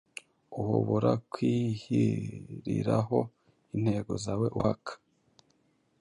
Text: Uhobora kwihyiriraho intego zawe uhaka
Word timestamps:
Uhobora 0.61 1.11
kwihyiriraho 1.31 3.19
intego 3.75 4.11
zawe 4.23 4.47
uhaka 4.57 4.93